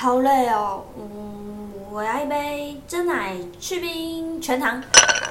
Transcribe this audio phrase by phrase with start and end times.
[0.00, 0.82] 好累哦。
[0.98, 4.82] 嗯，我要一杯真奶去冰全糖。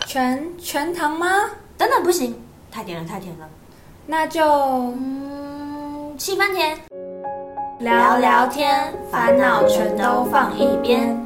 [0.06, 1.28] 全全糖吗？
[1.76, 2.40] 等等，不行，
[2.72, 3.50] 太甜了，太甜了。
[4.06, 6.78] 那就嗯，七分甜。
[7.80, 11.18] 聊聊天，烦恼全都放一边。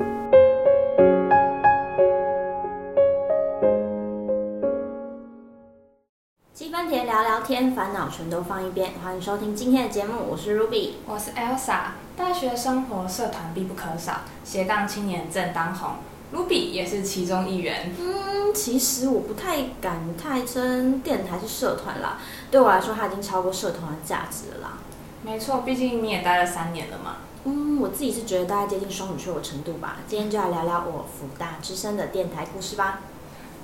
[7.43, 8.93] 天，烦恼全都放一边。
[9.03, 10.91] 欢迎收听今天的节目，我是 Ruby。
[11.05, 15.95] 我是 Elsa，大学生活社团必不可少，斜杠青年正当红
[16.33, 17.93] ，Ruby 也是其中一员。
[17.99, 22.17] 嗯，其实我不太敢太称电台是社团啦，
[22.49, 24.77] 对我来说，它已经超过社团的价值了啦。
[25.21, 27.17] 没错，毕竟你也待了三年了嘛。
[27.43, 29.97] 嗯，我自己是觉得大概接近双语缺口程度吧。
[30.07, 33.01] 今天就来聊聊我福大之声的电台故事吧。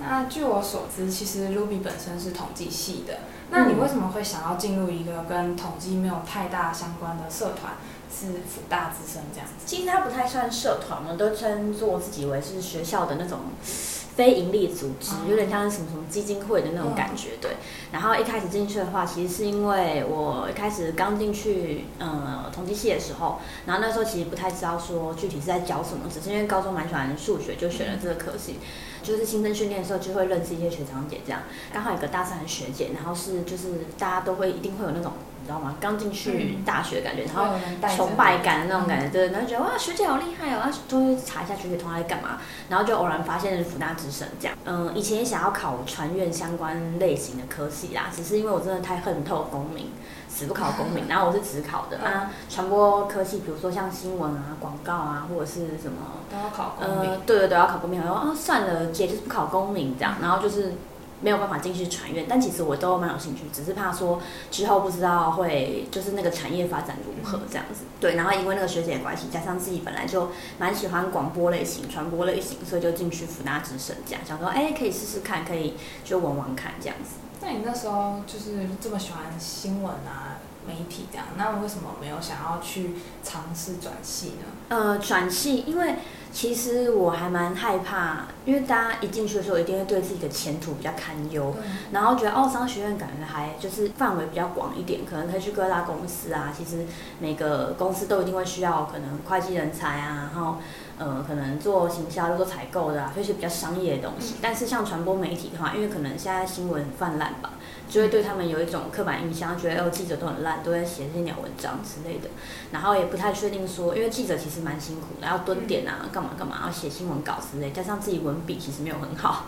[0.01, 3.19] 那据我所知，其实 Ruby 本身是统计系的。
[3.51, 7.73] 那你为什么会想要进入一个跟统计没有太大相关的社团，
[8.09, 9.65] 是辅大之声这样子？
[9.65, 17.51] 其实它不太算社团，我们都称作自己为是学校的那种非营利组织，有点像是什么什么基金会的那种感觉，对。
[17.91, 28.59] 然后一开始进去的话，其实是因为我一开始刚进去呃统计系的时候，然后那时候其实不太知道说具体是在教什么，只是因为高中蛮喜欢数学，就选了这个科系。
[29.03, 31.41] 就是新生训练的时候就会认识一些学长姐，这样
[31.73, 35.75] 刚好有个大三的学姐，然后是就是大家都会一定会有那种你知道吗？
[35.79, 37.55] 刚进去大学感觉，然后
[37.95, 42.39] 崇拜感的那种感觉，对，然后觉得哇学姐好厉害哦，啊都会查一下学姐通常在干嘛，
[42.69, 44.57] 然后就偶然发现是福大之声这样。
[44.65, 49.91] 嗯，以前也想要考传院相关类型的科系啦，只是因为我真的太恨透公民。
[50.39, 55.97] 死不考公民，然后我是只考的啊，传播科技，比如说像新闻啊、广告啊，或者是什么
[56.31, 57.19] 都要考公民。
[57.25, 57.99] 对对对，要考公民。
[57.99, 60.73] 然后啊，算了，姐就是不考公民这样，然后就是
[61.21, 62.25] 没有办法进去传院。
[62.27, 67.85] 但其实我都蛮有兴趣，只是怕说之后不知道会就是那个产业发展如何这样子。
[67.99, 77.15] 对，然后因为那个学姐的关系，加上自己本来就蛮喜欢广播类型、传播类型，所以就进去福大之声这样，想说哎可以试试看，可以就玩玩看这样子。
[77.41, 80.37] 那你那时候就是这么喜欢新闻啊？
[80.67, 82.91] 媒体这样，那为什么没有想要去
[83.23, 84.45] 尝试转系呢？
[84.67, 85.95] 呃，转系，因为
[86.31, 91.53] 其实我还蛮害怕，因为大家一进去的时候，一定会对自己的前途比较堪忧，
[91.91, 96.53] 然后觉得奥，商学院感觉还就是范围比较广一点，可能可以去各大公司啊。
[96.55, 96.85] 其实
[97.19, 100.57] 每个公司都一定会需要可能会计人才啊，然后
[100.97, 104.35] 呃，可能做行销、做采购的，就是比较商业的东西。
[104.41, 107.53] 但是像传播媒体的话，因为可能现在新闻泛滥吧。
[107.89, 112.29] 就会对他们有一种刻板印象，觉得哦记者都很烂，都在写这些鸟文章之类的，
[112.71, 119.45] 然后也不太确定说，因为记者其实蛮辛苦的，要蹲点啊，干嘛干嘛，要写新闻稿之类，加上自己文笔其实没有很好，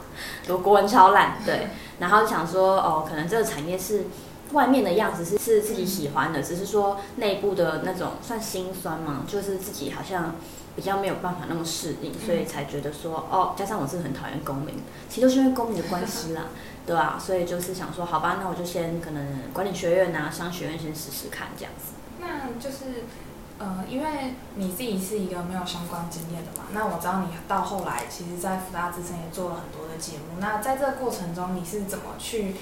[0.47, 1.67] 我国文超烂，对，
[1.99, 4.05] 然后想说哦，可能这个产业是
[4.53, 10.35] 外面的样子是是自己喜欢的，只是说内部的那种算心酸嘛，就是自己好像
[10.75, 14.75] 比较没有办法那么适应，所以才觉得说哦，加上我是很讨厌公民，
[15.09, 16.43] 其实都是因为公民的关系啦。
[16.83, 21.93] 对啊，所以就是想说，好吧，那我就先可能管理学院啊、商学院先试试看这样子。
[22.19, 23.03] 那就是，
[23.59, 30.39] 呃，因为你自己是一个没有相关经验的嘛，那我知道你到后来其实，在福大之前也做了很多的节目。
[30.39, 32.55] 那在这个过程中，你是怎么去，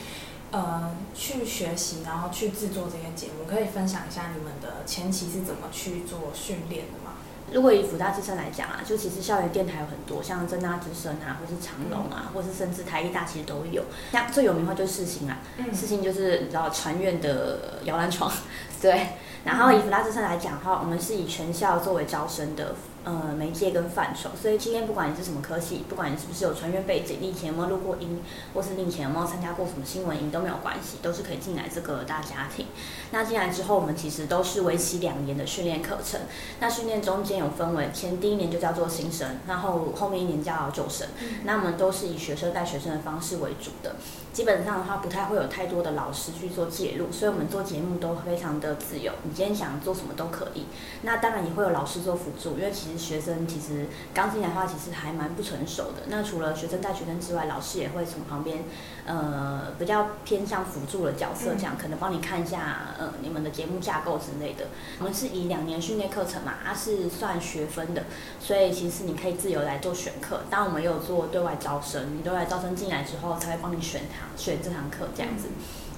[0.52, 3.46] 呃，去学习，然后去制作这些节目？
[3.48, 7.14] 可以分享一下你们的前期是怎么去做训练的吗？
[7.52, 13.84] 如果以福大之声来讲啊，就其实校园电台有很多，像正大之声啊，或是长隆啊，或是甚至台艺大，其实都有。
[14.12, 15.38] 像最有名的话就是世新啊，
[15.74, 18.32] 世新就是你知道传院的摇篮床，
[18.82, 19.10] 对。
[19.46, 22.76] 然后以福大之声来讲的话，我们是以全校作为招生的。
[23.10, 28.22] 呃，媒介跟范畴，所以今天不管你是什么科系，不管你是不是有传院背景，你以前有没有录过音，
[28.54, 32.68] 或是你以前有没有参加过什么新闻营都没有关系，都是可以进来这个大家庭。
[33.10, 36.22] 那进来之后，我们其实都是为期两年的训练课程。
[36.60, 41.08] 那训练中间有分为，前第一年就叫做新生，然后后面一年叫旧生。
[41.46, 43.96] 那我们都是以学生带学生的方式为主的。
[44.32, 49.12] 基本上的话，不太会有太多的老师去做介入，所以我们做节目都非常的自由。
[49.24, 50.66] 你今天想做什么都可以。
[51.02, 56.04] 那当然也会有老师做辅助，因为其实学生其实刚进来的话，其实还蛮不成熟的。
[56.08, 58.66] 那除了学生带学生之外，老师也会从旁边，
[59.06, 64.68] 呃，比较偏向辅助的角色，这样可能帮你看一下，呃，你们的节目架构之类的。
[65.00, 68.04] 我们是以两年训练课程嘛，它是算学分的，
[68.40, 70.42] 所以其实你可以自由来做选课。
[70.50, 75.48] 当然我们有做对外招生，你对外招生进来之后，才会帮你选堂选这堂课这样子。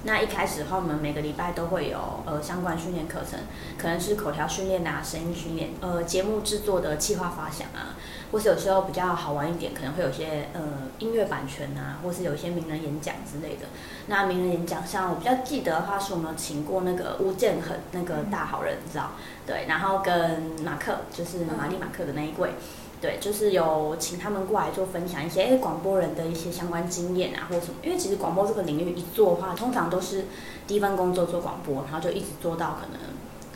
[0.04, 3.38] 那一开始的话，我们每个礼拜都会有呃相关训练课程，
[3.78, 7.94] 可能是口条训练啊、声音训练、呃节目制作的企划发想啊，
[8.32, 10.60] 或是有时候比较好玩一点，可能会有些呃
[10.98, 13.66] 音乐版权啊，或是有一些名人演讲之类的。
[14.08, 19.12] 那名人演讲，像我比较记得的话，是我们请过那个吴建衡那个大好人，你知道？
[19.46, 22.50] 对，然后跟马克，就是玛丽马克的那一位。
[23.02, 27.74] 对，就是有请他们过来做分享一些哎广播人的一些相关经验啊，或者什么。
[27.82, 30.26] 因为其实广播这个领域一做的话，通常都是
[30.68, 33.00] 第一份工作做广播，然后就一直做到可能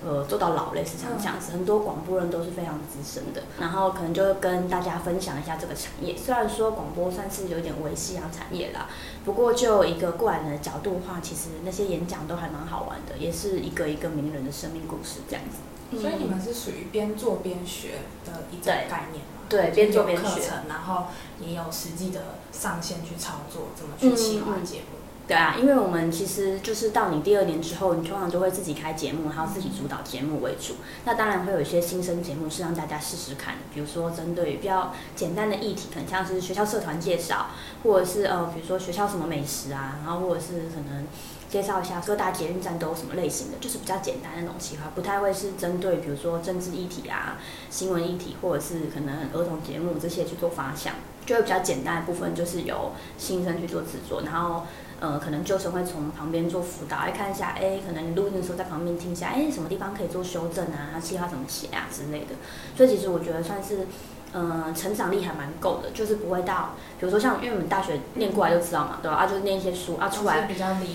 [0.05, 1.53] 呃做到老类似像这样子。
[1.53, 6.17] 很多广播人都是非常资深的，然后可能就跟大家分享一下这个产业。
[6.17, 8.89] 虽然说广播算是有点维系啊产业啦，
[9.25, 15.59] 不过就一个过来人的角度的话，其实那些演讲都还蛮好玩的，也是一个一个名人的生命故事这样子。
[15.93, 19.25] 所以你们是属于边做边学的一种概念。
[19.49, 21.05] 对，边做边学，然后
[21.41, 24.99] 也有实际的上线去操作，怎么去企划节目。
[25.29, 30.75] 对啊，因为我们其实就是到你第二年之后，你通常都会自己开节目，还有自己主导节目为主。
[31.05, 37.47] 那当然会有一些新生节目是让大家试试看，比如说针对比较简单的议题，可能像是学校社团介绍，
[37.85, 41.07] 或者是呃，比如说学校什么美食啊，然后或者是可能。
[41.57, 47.39] 介绍一下各大捷运站都有什么类型的，就是比较简单的那种企划，不太会是针对比如说政治议题啊、
[47.71, 50.93] 新闻议题，或者是可能儿童节目这些去做发想，
[51.25, 54.67] 就会比较简单的部分就是由新生去做制作，然后
[55.01, 62.35] 呃可能旧生会从旁边做辅导，来看一下，哎，可能你录音的时候在旁边听一下，哎，什么地方可以做修正啊，企划怎么写啊之类的，
[62.77, 63.87] 所以其实我觉得算是。
[64.35, 66.71] 嗯，成长力还蛮够的，就是不会到，
[67.01, 69.17] 比如说像，因为我们大学念过来就知道嘛，对吧？
[69.17, 70.47] 啊，就是念一些书啊，出来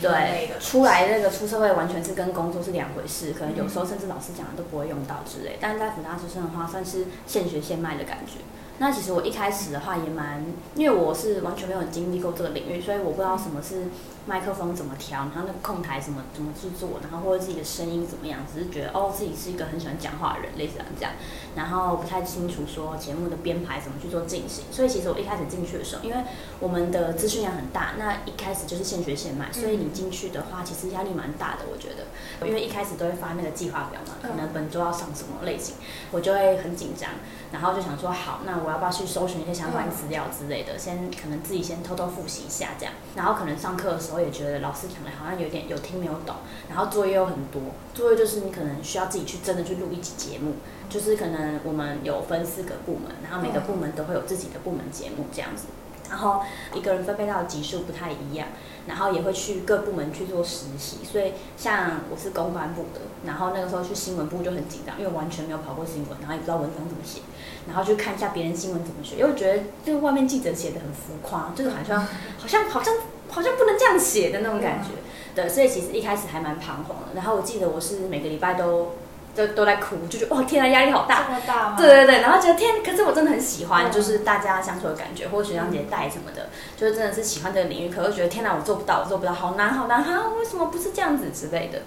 [0.01, 5.57] 对，出来那个出社会完全是跟工作是两回事，可能有时候甚至老师讲的都不会用到之类。
[5.59, 8.41] 但是在辅大之声的话，算是现学现卖的感觉。
[8.77, 10.43] 那其实我一开始的话也蛮，
[10.75, 13.87] 因为我是完全没有经历过这个领域，所以我不知道什么是
[14.25, 21.13] 麦克风怎么调，然后那个控台怎么怎么制作，然后或者自己的声音怎么样，只是觉得哦自己是一个很喜欢讲话的人，类似这样，
[21.55, 24.65] 然后不太清楚说节目的编排怎么去做进行。
[24.71, 26.17] 所以其实我一开始进去的时候，因为
[26.59, 35.75] 我们的资讯量很大，那一开始就是现学现卖，所以你进去的话其实压力蛮大的，我觉得，因为一开始都会发那个计划表嘛，可能本周要上什么类型，
[36.11, 37.09] 我就会很紧张。
[37.51, 40.77] 然后就想说好，那我要不要去搜寻一些相关资料之类的？
[40.77, 42.93] 先可能自己先偷偷复习一下这样。
[43.13, 46.35] 然后可能上课的时候我也觉得老师讲的好像有点有听没有懂。
[46.69, 47.61] 然后作业又很多，
[47.93, 50.55] 作业就是你可能需要自己去真的去录一集节目。
[50.89, 55.67] 就是可能我们有分四个部门，然后每个部门都会有自己的部门节目这样子。
[56.09, 56.41] 然后
[56.73, 58.49] 一个人分配到的级数不太一样，
[58.85, 60.97] 然后也会去各部门去做实习。
[61.09, 67.21] 所以像我是公关部的，然后那个时候去新闻部就很紧张，因为完全没有跑过新闻，然后也不知道文章怎么写，
[67.65, 72.93] 然后去看一下别人新闻怎么写，因为觉得这个外面记者写的很浮夸，就是好像好像好像
[73.31, 74.89] 好像不能这样写的那种感觉。
[75.33, 77.15] 对，所以其实一开始还蛮彷徨的。
[77.15, 78.93] 然后我记得我是每个礼拜都。
[79.33, 81.23] 都都在哭，就觉得哇天啊，压力好大。
[81.25, 81.77] 这么大吗？
[81.77, 87.89] 对对对，然后觉得天，可是我真的很喜欢，就是大家相处的感觉，或者学长姐带什么的，就是真的是喜欢这个领域。
[87.89, 91.79] 可是觉得天哪，我做不到，我做不到，好难好难哈，为什么不是这样子之类的？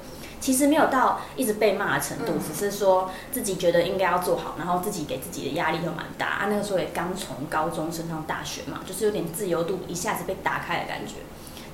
[0.45, 6.47] 其实没有到一直被骂的程度，只是说自己觉得应该要做好，然后自己给自己的压力又蛮大啊。
[6.51, 11.15] 那个时候也刚从高中升上大学嘛，就是有点自由度一下子被打开的感觉。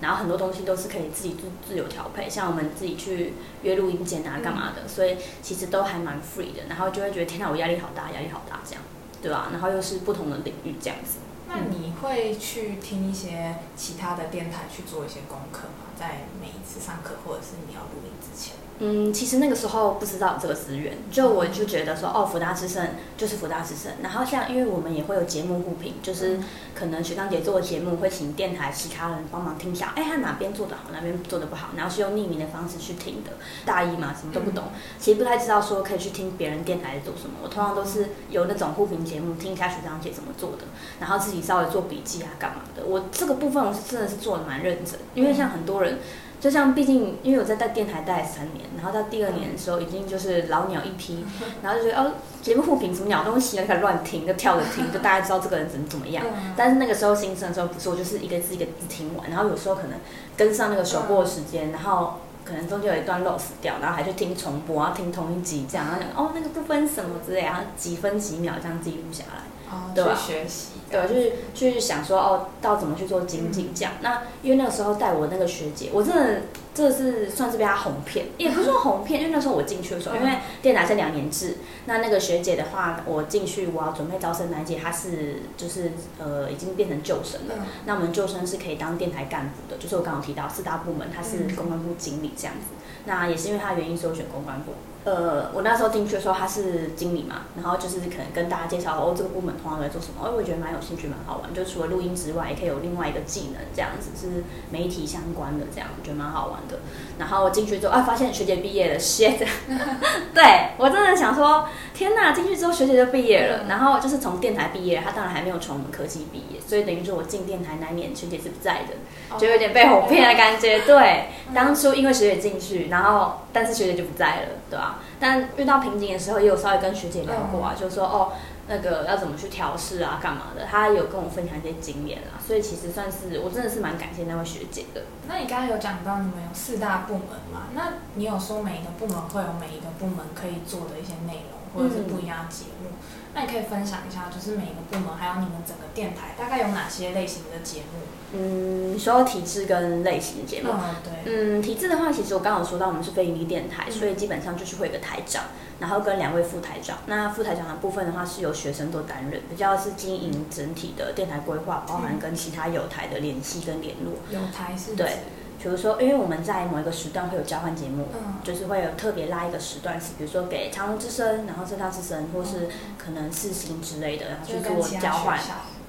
[0.01, 6.63] 然后很多东西都是可以自己自自由调配，像我们自己去约录音间啊，干嘛的，所以其实都还蛮 free 的。
[6.69, 8.83] 然后就会觉得天哪，我压力好大，压力好大，这样，
[9.21, 9.49] 对吧？
[9.51, 11.19] 然后又是不同的领域这样子。
[11.53, 15.91] 那你会去听一些其他的电台去做一些功课吗？
[15.99, 18.55] 在每一次上课或者是你要录音之前？
[18.83, 23.93] 嗯，其实那个时候不知道这个资源，就我就觉得说，哦，福大之声就是福大之声。
[24.03, 26.41] 然后像，因为我们也会有节目互评，就是
[26.75, 33.33] 可能学长姐做的节目会请电台其他人帮忙听一下，哎，他哪边做的好，哪边做的不好，然后是用匿名的方式去听的。
[33.67, 34.65] 大一嘛，什么都不懂，
[34.99, 37.35] 其实不太知道说可以去听别人电台在做什么。
[37.43, 40.65] 我通常都是有那种互评节目，听一下学长姐怎么做的，
[40.99, 42.83] 然后自己稍微做笔记啊，干嘛的。
[42.87, 45.99] 我这个部分我是真的是做的蛮认真，因为像很多人。
[46.41, 51.23] 就像毕竟，因为我在在电台待了三年，然后到第二年的时候，已经就是老鸟一批，
[51.63, 56.25] 然后就觉得哦，节目互评什么鸟东西，就开始乱听，就跳着听，就大家知道这个人怎么怎么样。
[56.57, 59.93] 但是那个时候新生的时候，不是我就是一个字一个字听完，然后有时候可能
[60.35, 70.15] 跟上那个首播的时间，然后可能中间有一段 loss 掉，然后还去听重播，然后听同一集这样，然后想哦那个部分什么之类，然后几分几秒这样记录下来，哦对吧？
[70.15, 70.80] 学习。
[70.91, 73.93] 对，就是去想说哦，到怎么去做精进这样。
[74.01, 76.43] 那因为那个时候带我那个学姐，我真的
[76.75, 87.55] 这是算是被她哄骗，也不是说哄骗，因为那时候我进去的时候，因为电台是两年制，那那个学姐的话，我进去我要准备招生那届，她是就是呃已经变成救生了。
[87.87, 92.75] 那我们救生是可以当电台干部的，就是我刚刚提到四大部门，她是公关部经理这样子。
[93.05, 94.73] 那也是因为她原因，所以我选公关部。
[95.03, 101.55] 呃，我那时候进去的时候，他是经理嘛，然后就是可能跟大家介绍哦，这个部门通常在做什么，哦，我觉得蛮有兴趣，蛮好玩。
[101.55, 106.81] 就除了录音之外，也可以有另外一个技能，这样子是媒体相关的，这样我觉得蛮好玩的。
[107.19, 109.39] 然后进去之后，啊，发现学姐毕业了，shit！
[110.35, 110.45] 对
[110.77, 118.95] 我真的想说，天哪，进去之后学姐就毕业了，然后就是从电台毕业，她当然还没有从我们科技毕业，所以等于说我进电台那年学姐是不在的，
[119.39, 120.81] 就有点被哄骗的感觉。
[120.81, 124.99] 对，当初因为学姐进去，然后但是学姐就不在了，对吧？
[125.19, 128.33] 但遇到瓶颈的时候，也有稍微跟学姐聊过啊，就是说哦，
[128.69, 130.65] 那个要怎么去调试啊，干嘛的？
[130.65, 135.03] 她有跟我分享一些经验啊，所以其实算是我真的是蛮感谢那位学姐的。
[135.29, 137.23] 那你刚刚有讲到你们有四大部门
[137.53, 137.69] 嘛？
[137.75, 142.91] 那你有说每一个部门会有每一个部门可以做的一些内容，或者是不一样的节目？
[143.33, 148.01] 那你可以分享一下，就是每一个部门还有你们整个电台大概有哪些类型的节目？
[148.33, 150.71] 嗯，说体制跟类型的节目。
[150.73, 151.33] 嗯，对。
[151.33, 155.45] 嗯，体制的话，其实我刚刚有说到，我们是非盈利电台，所以基本上就是会有个台长，
[155.79, 156.99] 然后跟两位副台长。
[157.07, 164.15] 那副台长的部分的话，是由学生做担任，比较是经营整体的电台规划，包含跟其他有台的联系跟联络。
[164.31, 164.95] 有台是？
[164.95, 165.19] 对。
[165.63, 168.07] 比如说，因为我们在某一个时段会有交换节目，
[168.43, 175.39] 就是会有特别拉一个时段，是比如说给长隆之声，然后浙大之声，或是可能四星之类的，然后去做交换。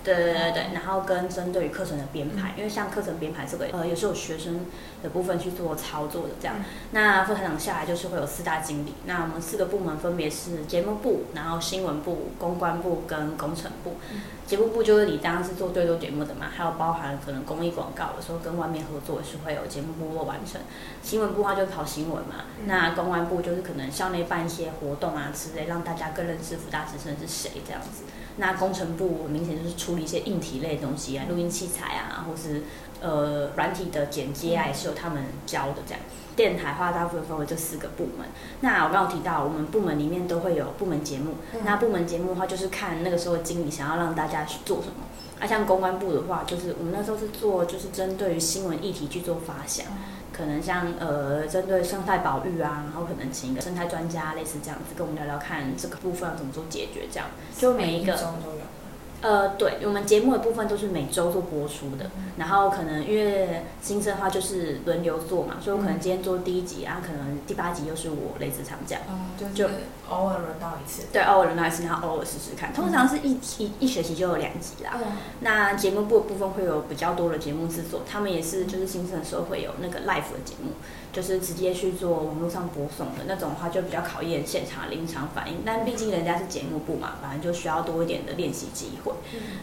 [0.04, 4.66] 对对对对，然后跟针对于课程的编排，因为像课程编排这个，呃，也是有学生
[5.04, 6.56] 的部分去做操作的这样。
[6.92, 13.96] 那副台长下来就是会有四大经理，那我们四个部门分别是节目部，然后新闻部、公关部跟工程部。
[14.48, 20.60] 节目部就是你当然是做最多节目的嘛，还有包含可能公益广告的时候跟外面合作是会有节目部落完成。
[21.02, 28.04] 新闻部的话就跑新闻嘛，那公关部就是可能校内办一些活动啊之类，让大家更认识福大之声是谁这样子。
[28.38, 32.64] 那工程部明显就是出处理一些硬体类的东西啊，录音器材啊，或是
[33.02, 36.00] 呃软体的剪接啊，也是由他们教的这样。
[36.34, 38.26] 电台话大部分分为这四个部门。
[38.62, 41.34] 那我刚刚提到，我们部门里面都会有部门节目。
[41.66, 45.04] 那部门节目的话，就是看那个时候经理想要让大家去做什么。
[45.42, 49.88] 啊，像公关部的话，就是我们那时候是做，就是针对于新闻议题去做发想。
[50.32, 58.18] 可能像呃，针对生态保育啊，然后可能请一个生态专家，类似这样子，跟我们聊聊看这个部分要怎么做解决，这样就每一个。
[59.22, 69.04] 呃，对我们节目的部分都是每周做播出的，然后可能因为新生的话就是轮流做嘛，所以我可能今天做第一集，然后可能第八集又是我类似长这样，
[69.54, 69.68] 就
[70.10, 74.98] 偶尔轮到一次，对，偶尔轮到一次，然后偶尔试试看，通常是一一一学期就有两集啦。
[75.42, 80.72] 那节目部的部分会有比较多的节目制作，他们也是就是新生的时候会有那个 live 的节目。
[81.14, 85.58] 就是直接去做网络上播送的那种的话，就比较考验现场临场反应。
[85.66, 89.11] 但毕竟人家是节目部嘛，反正就需要多一点的练习机会，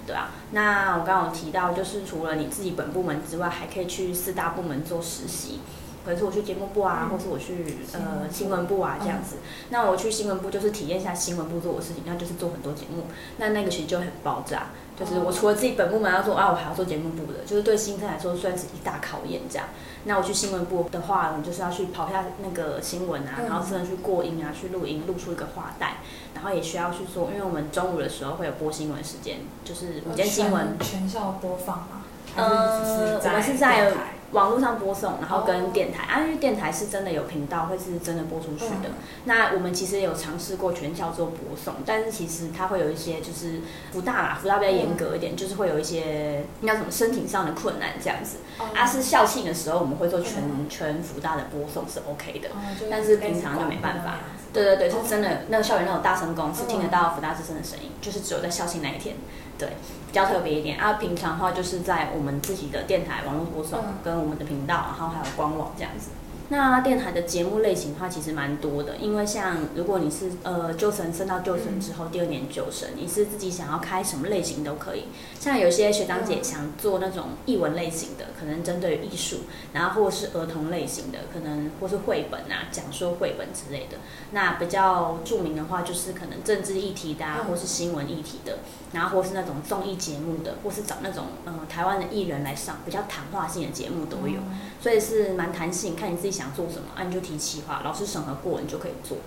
[0.07, 0.31] 对啊。
[0.53, 5.61] 那我刚刚有提到，就是除了你自己本部门之外，还可以去四大部门做实习。
[6.07, 9.37] 可是我去节目部啊，或是我去呃新闻部啊这样子。
[9.69, 13.03] 那我去新闻部就是体验一下新闻部做的事情，那就是做很多节目。
[13.37, 19.69] 那那个其实就很爆炸，就是我除了自己本部门要做啊，我还要做节目部的，就是对新生来说算是一大考验这样。
[20.05, 25.99] 那我去新闻部的话，我就是要去跑下那个新闻啊，然后甚至去过音啊，去录音，录出一个话带，
[26.35, 31.98] 然后也需要去做，因为我们中午的时候会有播新闻时间，就是午间新闻全校播放吗？
[32.39, 33.93] 呃，我们是在。
[34.33, 38.91] 网络上播送，然后跟电台，啊，因为电台是真的有频道，会是真的播出去的。
[39.25, 48.37] 那我们其实有尝试过全校做播送，但是其实它会有一些就是福大啦，福大比较严格一点，就是会有一些应该什么申请上的困难这样子。
[48.77, 52.51] 啊，是校庆的时候我们会做全全福大的播送是 OK 的，
[52.91, 54.17] 但是平常就没办法。
[54.53, 59.17] 对对对，是真的，那个校园那种大声公是听得到福大之声的声音，就是只有在校庆那一天。
[59.59, 59.69] 对，
[60.07, 60.93] 比较特别一点啊。
[60.95, 66.11] 平常的话，就是在我们自己的电台网络播送，跟我们的频道，然后还有官网这样子。
[66.51, 68.97] 那电台的节目类型的话，其实蛮多的。
[68.97, 75.05] 因为像如果你是呃旧生升到旧生之后，第二年旧生，你是自己想要开什么类型都可以。
[75.39, 79.41] 像有些学长姐想做那种译文类型的，可能针对艺术，
[79.75, 83.99] 然后或是儿童类型的，可能或是绘本啊，讲说绘本之类的。
[84.31, 88.61] 那比较著名的话，就是可能政治议题的，啊或是新闻议题的，
[88.95, 94.41] 然后或是那种综艺节目的，或是找那种嗯台湾的艺人来上，比较谈话性的节目都有。
[94.81, 99.19] 所以是蛮弹性，看你自己想做什么，啊，你就提企划，老师审核过，你就可以做。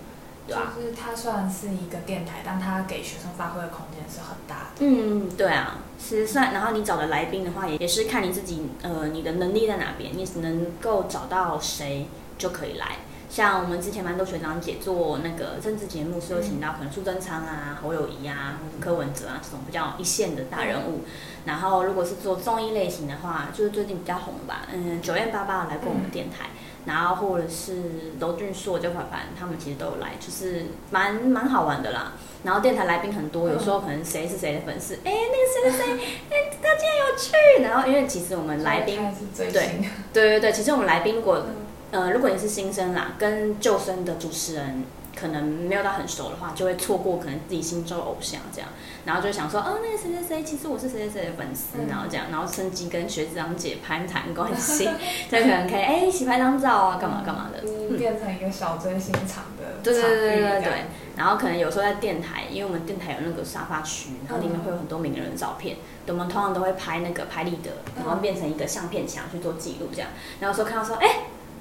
[0.44, 0.72] 对吧？
[0.74, 4.80] 就是它虽然是一个电台，但它给学生发挥的空间是很大的。
[4.80, 12.96] 嗯，对啊，是算，然后你找的来宾的话，也也是看你自己，呃，你的能力在哪边，你能够找到谁就可以来。
[13.30, 21.02] 像我们之前蛮多学长姐做那个政治节目，是有请到可能苏贞昌啊、侯友谊啊、柯文哲啊这种比较一线的大人物。
[21.44, 26.50] 然后如果是做综艺类型的话，就是最近比较红吧，嗯，九燕八八来过我们电台，
[26.84, 27.74] 然后或者是
[28.20, 32.12] 娄俊硕、焦凡凡，他们其实都有来，就是蛮蛮好玩的啦。
[32.44, 37.62] 然后电台来宾很多，有时候可能谁是谁的粉丝，哎，那个谁谁谁，哎，他竟然有去。
[37.62, 38.98] 然后因为其实我们来宾，
[39.36, 39.80] 对对
[40.12, 41.44] 对对，其实我们来宾如果。
[41.92, 44.82] 呃，如果你是新生啦，跟旧生的主持人
[45.14, 48.68] 可能没有到很熟的话，就会错过可能自己心中的偶像这样，
[49.04, 54.84] 然后就想说，哦，那个谁谁谁，其实我是谁谁谁的粉丝，然后这样，然后趁机跟学长姐攀谈关系，
[55.30, 60.72] 就可能可以哎一起拍张照啊，干嘛干嘛的，变成一个小追星场的对对对对对对，
[61.16, 65.76] 然后可能有时候在电台，因为我们电台有那个沙发区，然后里面会有很多名人的照片，
[66.06, 70.08] 我们通常都会拍那个拍立得，然后变成一个相片墙去做记录这样，
[70.40, 71.08] 然后说看到说，哎。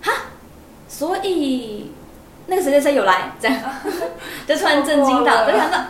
[0.04, 0.12] 哈，
[0.88, 1.92] 所以
[2.52, 3.58] 那个谁谁谁有来，这样
[4.46, 5.88] 就突然震惊到，就想说啊，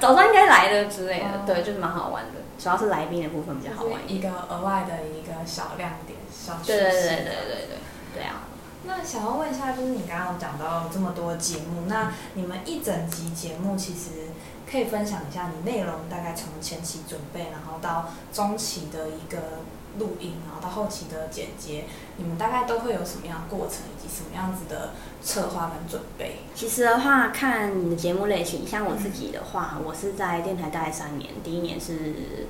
[0.00, 2.40] 早上应该来的之类的，对，就是蛮好玩的。
[2.58, 7.78] 主要是来宾的部分比较好玩，一个额外的一个小亮点，小对对对对对对
[8.14, 8.42] 对啊。
[8.82, 14.32] 那想要问一下，就是你刚刚讲到这么多节目，那你们一整集节目其实
[14.68, 19.38] 可以分享一下，你内容大概从前期准备，然后到中期的一个。
[19.98, 21.84] 录音，然后到后期的剪接，
[22.16, 24.90] 你们大概都会有什么样过程，以及什么样子的
[25.22, 26.38] 策划跟准备？
[26.54, 32.46] 其实的话，看你的节目类型，像我自己的话，我是在电台待三年，第一年是。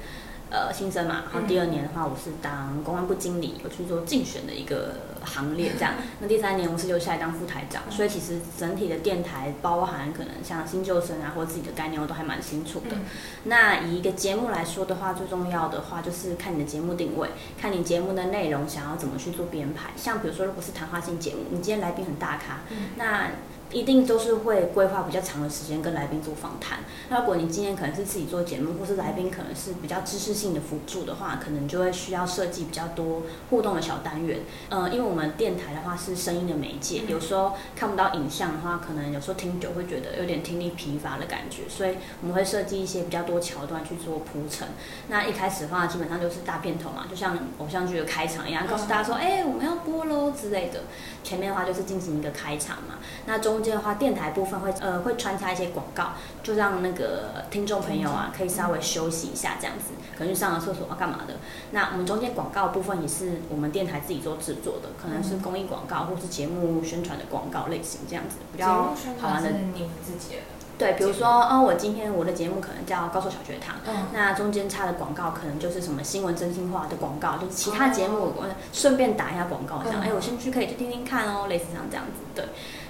[0.49, 5.95] 呃，新生嘛，然后第二年的话，我是当公安部经理，我去做竞选的一个行列，这样。
[6.21, 12.97] 那第三年我是留下来当副台长，所以其实整体的电台包含可能像新旧生啊，或者自己的概念，我都还蛮清楚的。
[13.43, 17.29] 那以一个节目来说的话，最重要的话就是看你的节目定位，
[17.61, 19.91] 看你节目的内容想要怎么去做编排。
[19.97, 22.61] 像比如说，如果是谈话性节目，你今天来宾很大咖，
[22.97, 23.31] 那。
[23.73, 26.80] 一定都是会规划比较长的时间跟来宾做访谈。
[27.08, 34.40] 那如果你今天可能是自己做节目，或是来宾可能是比较知识性的辅助的话，可能就会需要设计比较多互动的小单元。
[34.70, 44.68] 嗯，因为我们电台的话是声音的媒介，有时候看不到影像的话，可能有时候听久会觉得有点听力疲乏的感觉，所以我们会设计一些比较多桥段去做铺陈。
[45.08, 50.80] 那一开始的话，基本上就是大片头嘛，就像偶像剧的开场一样，告诉大家说：“哎，我们要播喽”之类的。
[51.23, 61.34] 前面的话就是进行一个开场嘛，那中间的话，电台部分会呃会穿插一些广告，就让那个听众朋友啊可以稍微休息一下这样子，可能去上个厕所啊干嘛的。
[61.73, 69.50] 那我们中间广告部分也是我们电台自己做制作的，可能是公益广告或是节目宣传的广告类型这样子，比较好玩的。
[69.50, 70.42] 你们自己的。
[70.78, 73.76] 对，比如说，哦，我今天我的节目可能叫高手小学堂，
[74.12, 82.45] 那中间插的广告可能就是什么新闻真心话的广告，就是其他节目我顺便打一下广告，这样，哎，我先去可以去听听看哦，类似像这样子，对，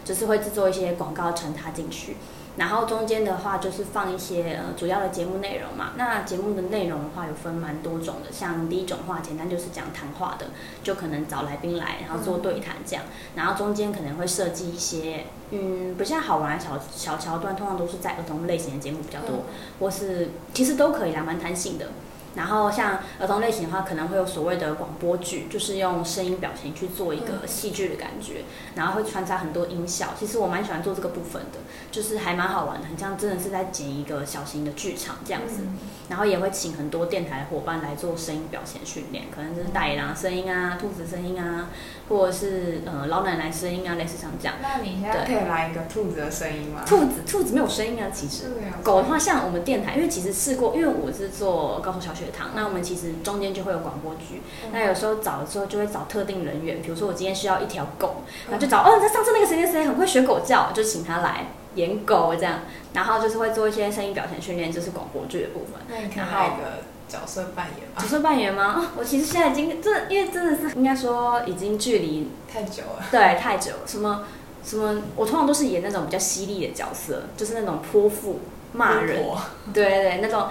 [0.06, 2.16] 就是会制作一些广告穿插进去。
[2.56, 5.90] 然后中间的话就是放一些呃主要的节目内容嘛。
[5.98, 10.46] 那节目的内容的话有分蛮多种的，像第一种话简单就是讲谈话的，
[10.82, 13.04] 就可能找来宾来，然后做对谈这样。
[13.34, 19.44] 然后中间可能会设计一些嗯不像好玩的小小桥段，通常都是在儿童类型的节目比较多，
[19.78, 21.90] 或是其实都可以啦，蛮弹性的。
[22.36, 28.44] 然后像儿童类型的话，可能会有所谓的广播剧，就是用声音表情去做一个戏剧的感觉，
[28.74, 30.10] 然后会穿插很多音效。
[30.18, 31.58] 其实我蛮喜欢做这个部分的，
[31.90, 35.62] 就是还蛮好玩的，很像真的是在剪一个小型的剧场这样子。
[36.08, 41.68] 然后也会请很多电台伙伴来做声音表情训练，可能就是大野狼声音啊、兔子声音啊，
[42.10, 44.56] 或者是呃老奶奶声音啊，类似像这样。
[44.60, 46.82] 那你现在可以来一个兔子的声音吗？
[46.86, 48.52] 兔子，兔子没有声音啊，其实。
[48.82, 52.26] 狗的话，像我们电台，因为其实试过，因为我是做高中小学。
[52.36, 54.42] 堂，那我们其实中间就会有广播剧，
[54.72, 58.16] 那有时候找的时候就会找特定人员，比如说我今天需要一条狗，
[58.50, 62.60] 然后就找哦，在上次那个谁谁谁很会学狗叫，就请他来演狗这样，
[62.92, 65.80] 然后就是会做一些声音表现训练，就是广播剧的部分。
[65.88, 67.94] 那你可以来个角色扮演吗？
[67.98, 68.92] 角色扮演吗？
[68.96, 73.78] 我其实现在已经这，因为真的是应该说已经距离太久了，对，太久了。
[73.86, 74.24] 什么
[74.64, 78.40] 什么，我通常都是演那种比较犀利的角色，就是那种泼妇
[78.72, 79.24] 骂人，
[79.72, 80.50] 对对，那种呀。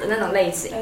[0.00, 0.72] 的那种类型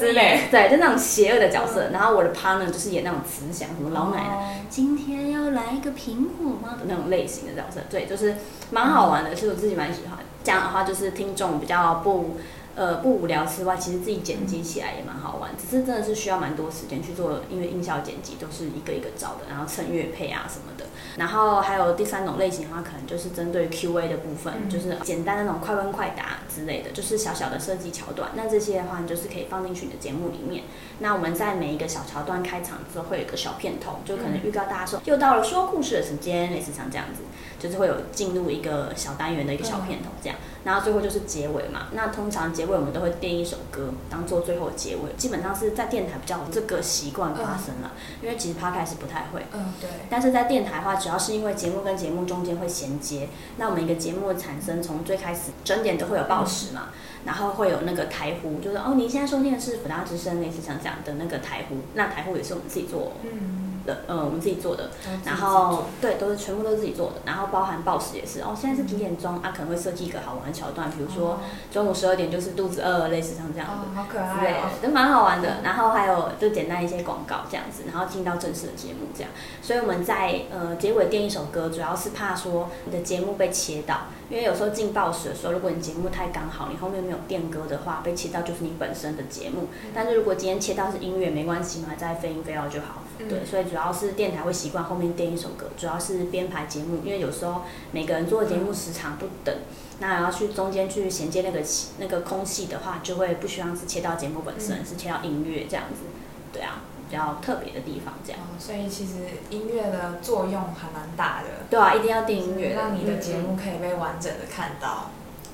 [0.00, 1.90] 之类，对，就那种邪恶的角色。
[1.92, 7.80] 然后我的 partner 就是演那种慈祥，什么老奶奶，今天要来一个苹果吗的那种类型的角色。
[7.90, 8.34] 对，就是
[8.70, 10.18] 蛮好玩的，其实我自己蛮喜欢。
[10.42, 12.38] 这样的话，就是听众比较不
[12.74, 15.50] 呃不无聊之外，其实自己剪辑起来也蛮好玩。
[15.56, 20.86] 只是真的是需要蛮多时间去做，因为音效剪辑都是一个一个找的，然后衬乐配啊什么的。
[21.16, 28.30] 然后还有第三种类型的话，可能就是针对 Q&A 的部分，就是简单那种快问快答之类的，就是小小的设计桥段。
[28.34, 30.64] 那这些的话，你就是可以放进去你的节目里面。
[31.00, 37.22] 那我们在每一个小桥段开场之后，会有一个小片头，就可能预告大家说又到了说故事的时间，类似像这样子，
[37.58, 40.38] 就是会有进入一个小单元的一个小片头这样。
[40.64, 41.88] 然后最后就是结尾嘛。
[41.92, 49.46] 那通常结尾我们都会垫一首歌当做最后的结尾，基本上是在电台比较这个习惯发生了，因为其实 Podcast 不太会。
[49.52, 49.88] 嗯，对。
[50.08, 56.88] 但是在电台的话，主要是因为节目跟节目中间会衔接，那我们一个节目的产生从最开始整点都会有报时嘛，
[57.24, 63.12] 然后会有那个台呼，就是哦，您现在收听的是福大之声，类似像这样的那个台呼，那台呼也是我们自己做。
[63.24, 63.71] 嗯。
[63.86, 64.90] 的呃，我们自己做的，
[65.24, 68.54] 然后对，都是全部都是自己做的，然后包含报时也是哦。
[68.58, 69.52] 现在是几点钟啊？
[69.56, 71.40] 可能会设计一个好玩的桥段，比如说
[71.70, 75.58] 中午十二点就是肚子饿，类似像这样子，好可爱哦，都蛮好玩的。
[75.62, 79.30] 然后还有就简单一些广告这样子，然后进到正式的节目这样。
[79.60, 89.68] 所以我们在呃结尾垫一首歌，主要是怕说你的节目被切到，因为有时候进报时的时候，如果你节目太刚好，你后面没有垫歌的话，被切到就是你本身的节目。
[89.94, 93.02] 但是如果今天切到是音乐，没关系嘛，再飞音飞 out 就好。
[93.18, 99.54] 对，所以主要是电台会习惯后面垫一首歌，主要是编排节目，因为有时候每个人做的节目时长不等，
[100.00, 101.60] 那要去中间去衔接那个
[101.98, 106.06] 那个空隙的话，就会不希望是切到节目本身，是切到音乐这样子。
[106.54, 108.40] 对啊，比较特别的地方这样。
[108.58, 109.12] 所以其实
[109.50, 111.66] 音乐的作用还蛮大的。
[111.70, 115.10] 对啊，一定要订音乐，让你的节目可以被完整的看到，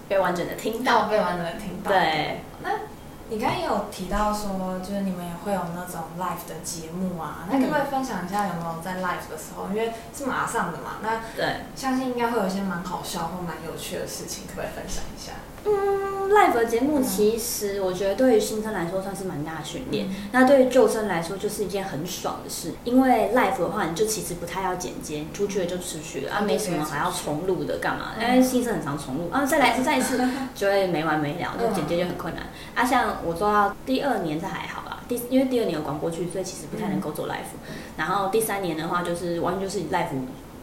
[0.09, 1.91] 被完整的听到，被完整的听到。
[1.91, 2.71] 对，那。
[3.31, 15.33] 你刚刚也有提到说，就是你们也会有那种 live 的节目啊，那可不可以分享一下有没有在 live 的时候，因为是马上的嘛，那对，相信应该会有一些蛮好笑或蛮有趣的事情，可不可以分享一下？
[15.65, 28.13] 嗯，live 的节目其实我觉得对于新生来说算是蛮大的训练，那对于旧生来说就是一件很爽的事，因为 live 的话你就其实不太要剪接，出去了就出去了啊，没什么还要重录的干嘛？
[28.21, 30.21] 因为新生很常重录啊，再来一次再一次
[30.55, 32.45] 就会没完没了，就剪接就很困难
[32.75, 32.85] 啊。
[32.85, 37.57] 像我做到第二年是还好啦，第因为第二年有广播剧，所以其实不太能够做 live，
[37.97, 40.07] 然后第三年的话就是完全就是 live。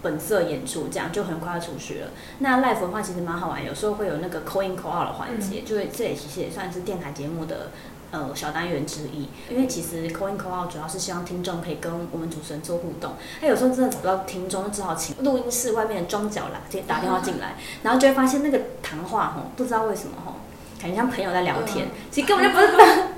[0.06, 2.10] 本色演出这样就很快要出去了。
[2.38, 7.72] 那 live 的话其实蛮好玩，有时候会有那个 call in call out 的环节，就是这也其实也算是电台节目的
[8.12, 9.28] 呃小单元之一。
[9.50, 13.14] 因为其实 call in call out 主要是希望听众可以跟我们主持人做互动。
[13.42, 20.36] 他有时候真的找不到听众，只好请录音室外面的庄脚来接打电话进来， 然后就会发现那个谈话吼，不知道为什么吼，
[20.80, 22.68] 感觉像朋友在聊天，其实根本就不是，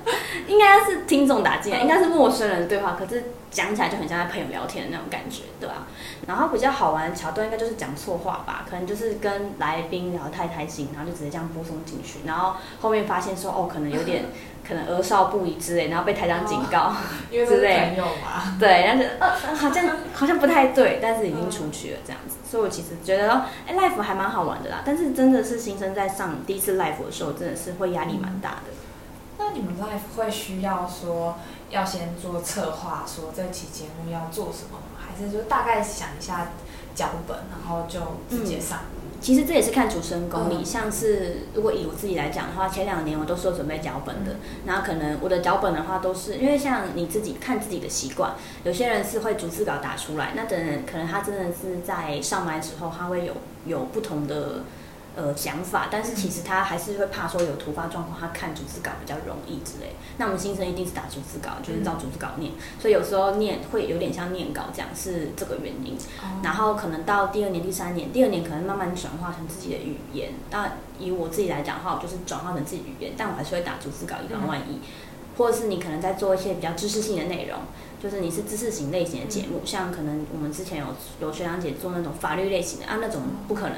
[0.48, 5.86] 应该是听众打进来，应该是陌生人的对话，可是讲起来就很像在朋友聊天的那种感觉，对吧？
[6.26, 14.24] 然后比较好玩的桥段应该就是讲错话吧，可能就是跟来宾聊太开心，然后就直接这样播送进去，然后后面发现说哦，可能有点
[14.68, 16.92] 可能额少不宜之类，然后被台长警告
[17.32, 17.96] 之类，
[18.58, 28.77] 对，但是呃好像 好像不太对，但是已经出去了这样子，所以我其实觉得哎 life 还蛮好玩的啦，但是真的是新生在上第一次 life 的时候，真的是会压力蛮大的。
[29.48, 31.36] 那你们 life 会需要说
[31.70, 34.78] 要先做策划，说这期节目要做什么？
[34.98, 36.50] 还是就大概想一下
[36.94, 38.80] 脚本，然后就直接上。
[39.22, 40.62] 其实这也是看主持人功力。
[40.62, 44.36] 像是如果以我自己来讲的话，前两年我都是有准备脚本的。
[44.66, 48.34] 那可能我的脚本的话，都是因为像你自己看自己的习惯，
[48.64, 50.32] 有些人是会逐字稿打出来。
[50.36, 53.32] 那等可能他真的是在上麦之后，他会有
[53.64, 54.64] 有不同的。
[55.18, 59.96] 呃，想法，但是其实他还是会怕说有突发状况，他看逐字稿比较容易之类。
[60.16, 65.98] 那我们新生一定是打逐字稿，就是照逐字稿念，所以有时候念会有点像念稿这样，是这个原因。
[66.44, 70.34] 然后可能到第二年、第三年，第二年可能慢慢转化成自己的语言。
[70.52, 74.78] 那以我自己来讲的话，我就是转化成自己语言，但我还是会打逐字稿，以防万一。
[75.36, 77.58] 或者是你可能在做一些比较知识性的内容，
[78.00, 80.86] 就是你是知识型类型的节目，像可能我们之前有
[81.20, 83.76] 有学长姐做那种法律类型的啊，那种不可能。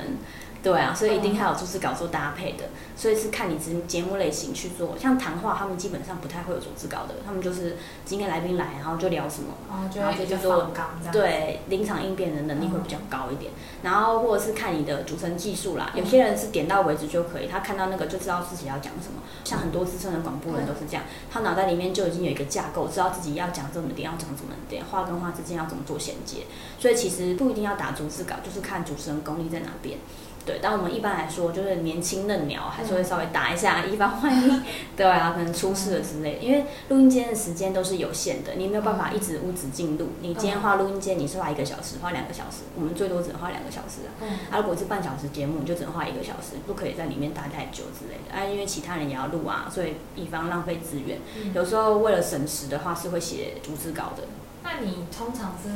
[0.62, 4.94] 对啊，所以一定还有主持稿做搭配的，所以是看你节节目类型去做。
[4.98, 9.54] 像谈话，他们基本上不太会有逐字稿的，他们就是今天来宾来，然后就聊什么，
[9.94, 10.70] 然后就就做
[11.10, 13.52] 对临场应变的能力会比较高一点。
[13.82, 19.22] 然后或者是看你的主持人技术啦，有些人是点到为止就可以，他看到那个就知道自己要讲什么。
[19.44, 26.42] 像很多资深的广播人都是这样，他脑袋里面就已经有一个架构，知道自己要讲这么点，要讲怎么点，话跟话之间要怎么做衔接。
[26.78, 29.98] 所以其实不一定要打逐字稿，就是看主持人功力在哪边。
[30.46, 34.62] 对，但我们一般来说，就是年轻嫩鸟还是会稍微打一下，以防万一，
[34.96, 36.38] 对啊，可能出事了之类的。
[36.40, 40.08] 因为录音间的时间都是有限的，你没有办法一直无止境录。
[40.22, 44.10] 你今天画录音间，你是画一个小时，画两个小时，我们最多只能画两个小时啊。
[44.50, 48.34] 啊，如果是半小时节目，你就只能画一个小时，不可以在里面待太久之类的。
[48.34, 51.18] 啊，因为其他人也要录啊，所以以防浪费资源，
[51.54, 54.24] 有时候为了省时的话，是会写逐字稿的。
[54.64, 55.68] 那你通常是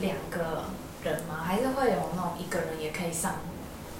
[0.00, 0.64] 两个
[1.02, 1.40] 人吗？
[1.42, 3.36] 还是会有那种一个人也可以上？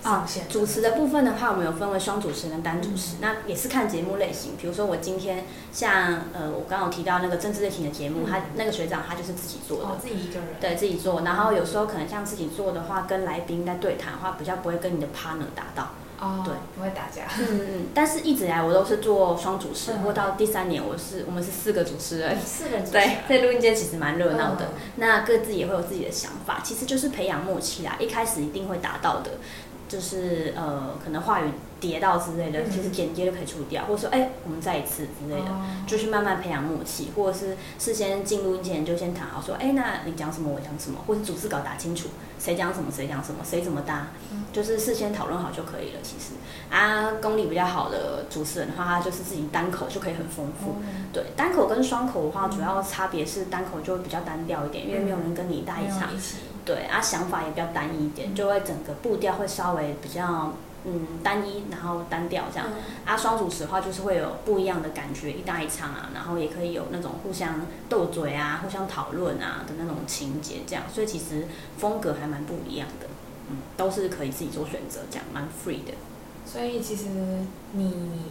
[0.03, 4.57] 啊，主持的部分的话，我们有分为双主持跟单主持，那也是看节目类型。
[4.57, 11.21] 比如说我今天像呃，我刚刚有提到那个政治类型的节目，他那个学长他就是自己做的，自己一个人，对自己做。
[11.21, 15.91] 然后有时候可能像自己做的话，跟来宾在对谈的话，比较不会跟你的 partner 打到。
[16.19, 17.23] 哦，对，不会打架。
[17.39, 24.69] 嗯嗯，但是一直以来我都是做双主持，不过到第三年我是我们是四个主持人，四个人对，在录音间其实蛮热闹的。
[24.97, 27.97] 那各自也会有自己的想法，其实就是培养默契啦。
[27.99, 29.31] 一开始一定会达到的。
[29.91, 31.51] 就是呃，可能话语
[31.81, 35.51] 跌到之类的，其实剪接就可以处理掉，或者说哎，我们再一次之类的，
[35.85, 44.11] 就是慢慢培养默契，或者是事先进录音前就先谈好，说哎，那你讲什么我讲什么，或者主持稿打清楚，谁讲什么谁讲什么，谁怎么搭，
[44.53, 45.99] 就是事先讨论好就可以了。
[46.05, 46.35] 其实
[46.71, 50.77] 啊，功力比较好的主持人的话，他就是自己单口就可以很丰富。
[51.13, 56.11] 对，单口跟双口的话，主要差别是单口就会比较单调一点，因为没有人跟你搭一场。
[56.73, 60.53] 对啊，想法也比较单一一点，就会整个步调会稍微比较
[60.85, 62.69] 嗯单一，然后单调这样。
[63.05, 70.85] 啊，双主持的话就是会有不一样的感觉，一搭一唱啊，然后也可以有那种互相斗嘴啊、互相讨论啊的那种情节这样。
[70.95, 73.09] 所以其实风格还蛮不一样的，
[73.49, 75.93] 嗯，都是可以自己做选择，这样蛮 free 的。
[76.47, 77.07] 所以其实
[77.73, 78.23] 你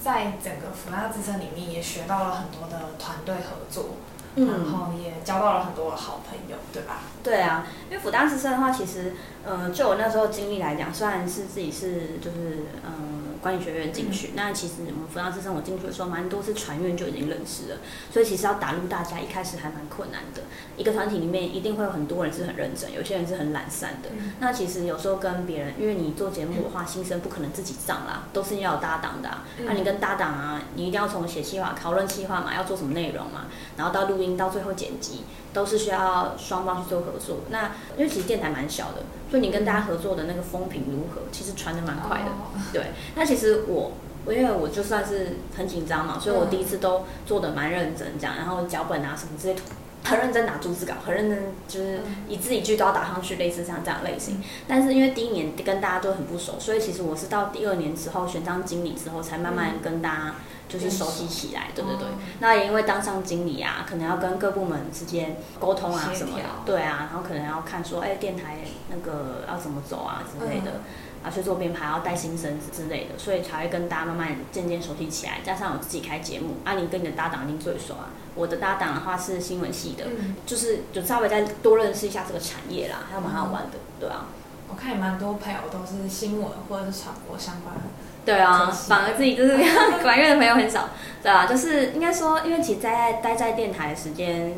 [0.00, 3.96] 在整个福大之声里面也学到了很多的团队合作。
[4.36, 7.00] 然后也交到了很多好朋友，对吧？
[7.22, 9.14] 对啊，因为辅大师生的话，其实，
[9.44, 13.29] 嗯，就我那时候经历来讲，虽然是自己是就是，嗯。
[13.40, 17.78] 管理学院进去，那其实我们福大之声我进去的时候，蛮多是船员就已经认识了，
[18.12, 20.42] 所以其实要打入大家一开始还蛮困难的。
[20.76, 24.10] 一个团体里面一定会有很多人是很认真，有些人是很懒散的。
[24.40, 29.30] 那其实有时候跟别人，因为你做节目的话，新生不可能自己上啦，都是要有搭档的。
[29.64, 37.38] 那你跟搭档啊，你一定要从写计划、讨论计划嘛，要做什么内容嘛，然后到录音到最后剪辑，都是需要双方去做合作。
[37.50, 39.02] 那因为其实电台蛮小的。
[39.30, 41.22] 所以你跟大家合作的那个风评如何？
[41.30, 42.32] 其实传的蛮快的，
[42.72, 42.86] 对。
[43.14, 43.92] 那其实我，
[44.24, 49.56] 我因为我就算是很紧张嘛，所以我第一次都做的蛮认真，这样，然后脚本啊什么之类，
[50.02, 51.38] 很认真打逐字稿，很认真，
[51.68, 54.42] 就是一字一句都要打上去，类似像这样类型。
[54.66, 60.34] 但是因为第一年跟大家都很不熟，所以其实我是到第二年之后选当经理之后，才慢慢跟大家。
[60.70, 62.06] 就是熟悉起来，对对对。
[62.38, 70.82] 那也因为当上经理啊，可能要跟各部门之间沟通啊什么的，对啊，然后可能要看说，哎，电台那个要怎么走啊之类的，
[71.22, 75.38] 啊，去做编排，要带新生之类的，所以才会跟大家慢慢渐渐熟悉起来。
[75.44, 78.10] 加上我自己开节目，啊，你跟你的搭档一定最熟啊。
[78.34, 80.04] 我的搭档的话是新闻系的，
[80.46, 84.26] 就是就稍微再多认识一下这个产业啦，还蛮好玩的，对啊。
[84.68, 87.82] 我看也蛮多朋友都是新闻或者是传播相关的。
[88.24, 89.56] 对啊，反而自己就是
[90.00, 90.90] 管乐的朋友很少，
[91.22, 94.54] 对啊，就是应该说，因为其实在待在电台的时间，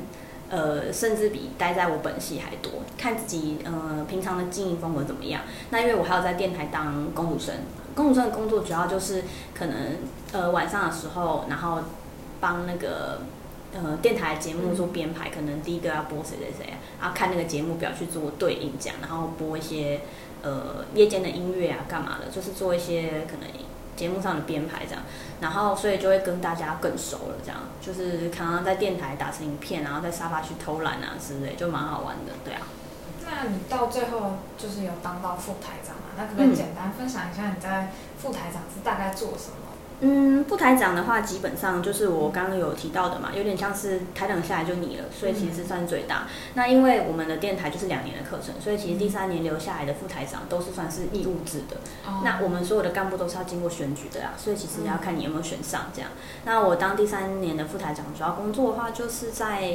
[0.53, 2.73] 呃，甚至比待在我本系还多。
[2.99, 5.41] 看自己呃平常的经营风格怎么样。
[5.71, 7.55] 那因为我还要在电台当公读生，
[7.95, 9.97] 公读生的工作主要就是可能
[10.33, 11.79] 呃晚上的时候，然后
[12.39, 13.23] 帮那个
[13.73, 20.03] 呃电台节目做编排，可能第一个要播谁谁谁，然后看那个节目表去做对应讲，然后播一些。
[20.45, 22.29] 呃，夜间的音乐啊，干嘛的？
[22.29, 23.47] 就是做一些可能
[24.03, 25.05] 节目上的编排这样，
[25.41, 32.63] 然后所以就会跟大家更熟了，这样就是常常在电台打成一片，然后在沙发去偷懒啊之类，就蛮好玩的，对啊。
[33.25, 36.19] 那你到最后就是有当到副台长嘛？
[36.19, 39.62] 那可不可以简单分享一下你在副台长是大概做什么？
[40.05, 46.27] 嗯，副台长的话，基本上就是我刚刚有提到的嘛，有点像是台长下来就你了，所以其实是算最大。
[46.55, 51.77] 那因为我们的电台就是两年的课程，所以其实第三年留下来的副台长都是算是义务制的。
[52.25, 56.11] 那我们所有的干部都是要经过选举的啦，所以其实要看你有没有选上这样。
[56.45, 59.73] 那我当第三年的副台长，主要工作的话就是在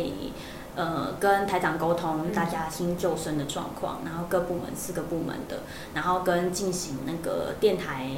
[0.76, 5.60] 呃跟台长沟通大家新旧生的状况，然后各部门四个部门的，
[5.94, 8.10] 然后跟进行那个电台。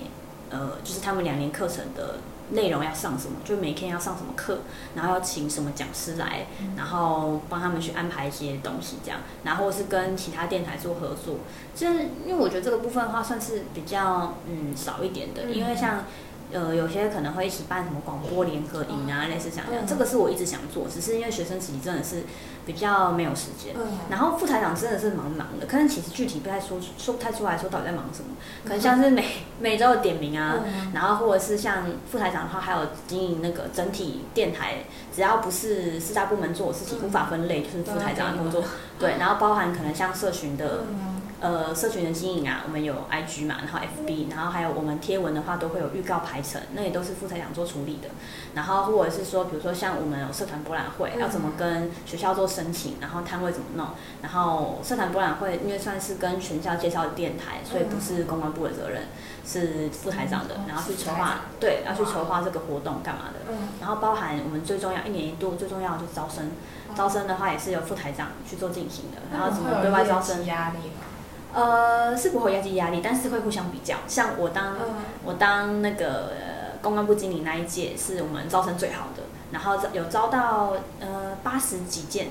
[0.50, 2.16] 呃，就是他们两年课程的
[2.52, 4.60] 内容要上什么，就每天要上什么课，
[4.96, 11.38] 然后要请什么讲师来，然后帮他们去安排一些东西，这样，然后是跟其他电台做合作。
[11.76, 16.06] 就是因为我觉得这个部分的话，算是比较嗯少一点的，因为像
[16.52, 22.24] 呃，有些可能会一起办什么广播联合营啊，类似这样嗯这个是我一直想做，只是因为学生时期真的是
[22.66, 23.76] 比较没有时间。
[23.78, 29.26] 嗯，然后副台长真的是蛮忙的，可能其实具体不太说说不太出来说到底在忙什么，可能像是每
[29.60, 34.86] 每周的点名啊，嗯然后或者是像副台长的话，还有经营那个整体电台，
[35.16, 38.64] 只要不是四大部门做的事情，嗯无法分类，就是副台长的工作。
[38.98, 48.10] 对，然后包含可能像社群的嗯呃社群的经营啊，我们有 IG 嘛，然后 FB，然后还有我们贴文的话都会有预告排程，那也都是副台长做处理的。
[48.54, 51.20] 然后或者是说，比如说像我们有社团博览会，嗯。
[51.20, 53.88] 要怎么跟学校做申请，然后摊位怎么弄，
[54.22, 59.04] 然后社团博览会因为算是跟全校介绍的电台，所以不是公关部的责任，
[59.46, 63.52] 是副台长的嗯，然后去筹划，对，要去筹划这个活动干嘛的。
[63.52, 66.52] 嗯，然后包含我们最重要一年一度最重要的就是招生，
[66.96, 71.06] 招生的话也是由副台长去做进行的，然后怎么对外招生，压力吗？
[71.54, 73.96] 呃，是不会有业绩压力，但是会互相比较。
[74.08, 82.28] 像我当嗯我当那个呃公关部经理那一届是我们招生最好的，然后有招到呃八十几件，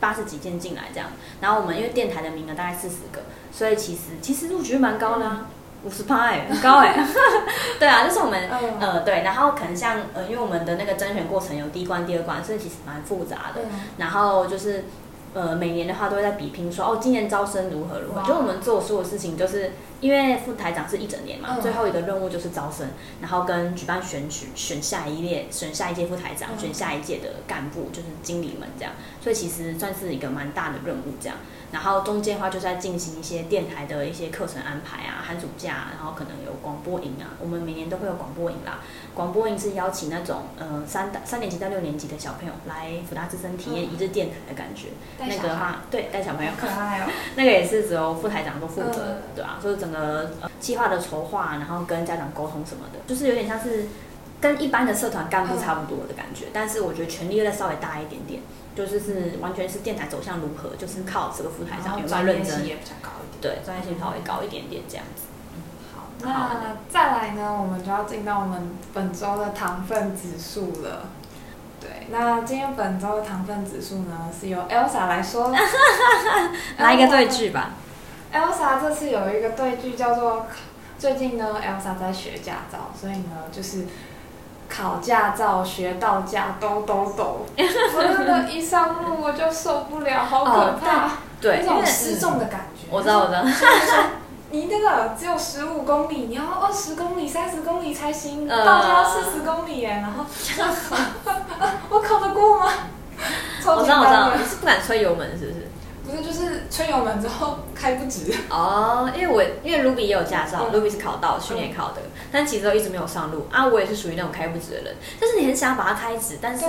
[0.00, 1.08] 八十几件进来这样。
[1.40, 5.46] 然后我们因为电台的名额大概四十个，所以其实其实录取率蛮高的、啊，
[5.84, 6.94] 五十趴哎，很高哎、
[7.80, 13.62] 对啊，就是我们嗯呃对，然后可能像呃因为我们的那个甄选过程有第一关、第二关，所以其实蛮复杂的。
[13.64, 14.84] 嗯然后就是
[15.34, 18.26] 呃每年的话都会在比拼说哦今年招生如何如何，哇。
[18.26, 21.60] 就我们做所有事情就是因为副台长是一整年嘛，嗯。
[21.62, 22.88] 最后一个任务就是招生，
[23.20, 26.58] 然后跟举办选举，选下一列，选下一届副台长，嗯。
[26.58, 28.92] 选下一届的干部，就是经理们这样，
[29.22, 31.36] 所以其实算是一个蛮大的任务这样。
[31.72, 38.80] 然后中间的话就在进行一些电台的一些课程安排啊，寒暑假，然后可能有广播营啊，我们每年都会有广播营啦。
[39.14, 44.88] 广播营是邀请那种呃三三年级到六年级的小朋友来福大之声体验一日电台的感觉。
[45.18, 47.08] 那个的话，对，带小朋友好，可爱哦。
[47.36, 53.86] 那个也是只有副台长都负责，嗯对啊，就是整个呃计划的筹划，然后跟家长沟通什么的，就是有点像是
[54.42, 58.42] 跟一般的社团干部差不多的感觉，但是我觉得权力又再稍微大一点点，
[58.74, 63.54] 就是是完全是电台走向如何，就是靠这个副台上有没有后专认真，业性也比较高一点。
[63.54, 65.22] 对，专业性稍微高一点点这样子。
[65.94, 71.08] 好，那再来呢，我们就要进到我们本周的糖分指数了。
[71.80, 75.54] 对，那今天本周的糖分指数呢，是由 Elsa 来说。
[76.78, 77.70] 来一个对句吧。
[78.32, 80.46] Elsa 这次有一个对句叫做，
[80.98, 83.84] 最近呢，Elsa 在学驾照，所以呢，就是
[84.74, 92.86] 考驾照学到驾抖抖抖，我真的，一上路我就受不了，好可哦怕，对，那种失重的感觉。
[92.90, 93.42] 我知道，我知道。
[94.50, 100.24] 你那个只有十五公里，你要二十公里、三十公里才行，呃到家要四十公里耶，然后
[101.90, 102.72] 我考得过吗？
[103.62, 105.61] 超我知道，我知道，你是不敢吹油门是不是？
[106.12, 108.32] 不是就是吹油门之后开不直。
[108.50, 113.66] 哦，因为我因为 Ruby 也有驾照、嗯 r u b y 是考到去年考的，但其实都一直没有上路啊。
[113.66, 116.66] 我也是属于那种开不直的人，但是你很想把它开直，但是，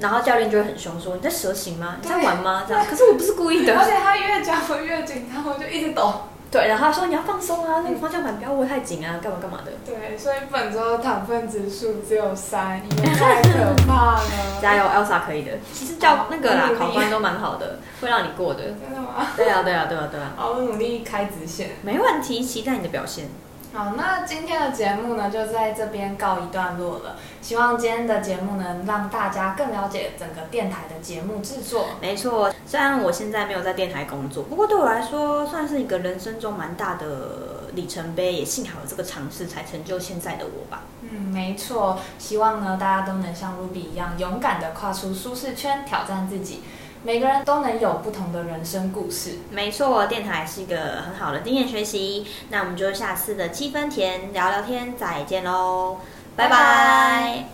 [0.00, 1.98] 然后教练就会很凶说你在蛇行吗？
[2.02, 2.64] 你在玩吗？
[2.66, 3.78] 这样，可是我不是故意的。
[3.78, 6.12] 而且他越讲我越紧张，我就一直抖。
[6.54, 9.72] 对，然后他说你要放松啊，那个方向盘不要握太紧啊，干嘛干嘛的。
[9.84, 14.22] 对，所以本周的糖分指数只有三，因为太可怕了。
[14.62, 15.50] 加油，Elsa 可以的。
[15.72, 18.62] 其实叫那个啦考官都蛮好的，会让你过的。
[18.80, 19.26] 真的吗？
[19.36, 21.70] 对啊，对啊，对啊，对啊，好，我努力开直线。
[21.82, 23.24] 没问题，期待你的表现。
[23.74, 27.16] 好，那今天的节目呢，就在这边告一段落了。
[27.42, 31.86] 希望今天的节目能让大家更了解整个电台的节目制作。
[32.00, 40.84] 没错，虽然我现在没有在电台工作，不过对我来说算是一个人生中蛮大的里程碑，也幸好有这个尝试，才成就现在的我吧。
[41.02, 41.98] 嗯，没错。
[42.16, 46.62] 希望呢，大家都能像 Ruby 一样，勇敢的跨出舒适圈，挑战自己。
[47.04, 49.38] 每个人都能有不同的人生故事。
[49.50, 52.26] 没错，电台是一个很好的经验学习。
[52.48, 55.98] 那我们就下次的七分甜聊聊天再见喽，
[56.34, 57.53] 拜拜拜拜